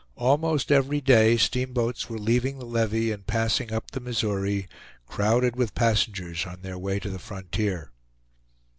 Almost 0.17 0.71
every 0.71 0.99
day 0.99 1.37
steamboats 1.37 2.09
were 2.09 2.17
leaving 2.17 2.57
the 2.57 2.65
levee 2.65 3.11
and 3.11 3.23
passing 3.27 3.71
up 3.71 3.91
the 3.91 3.99
Missouri, 3.99 4.67
crowded 5.05 5.55
with 5.55 5.75
passengers 5.75 6.43
on 6.47 6.63
their 6.63 6.79
way 6.79 6.97
to 6.97 7.11
the 7.11 7.19
frontier. 7.19 7.91